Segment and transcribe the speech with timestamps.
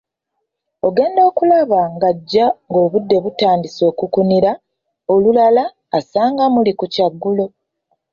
[0.87, 4.51] Ogenda okulaba ng'ajja ng'obudde butandise okukunira,
[5.13, 5.63] olulala
[5.97, 7.45] asanga muli ku kyaggulo.